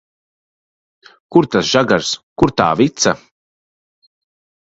Kur 1.35 1.47
tas 1.55 1.67
žagars, 1.73 2.13
kur 2.43 2.53
tā 2.61 2.69
vica? 2.79 3.13